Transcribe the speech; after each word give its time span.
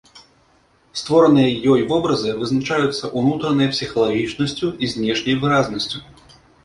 Створаныя 1.01 1.49
ёй 1.73 1.81
вобразы 1.91 2.31
вызначаюцца 2.39 3.11
ўнутранай 3.21 3.69
псіхалагічнасцю 3.75 4.67
і 4.85 4.91
знешняй 4.95 5.35
выразнасцю. 5.45 5.97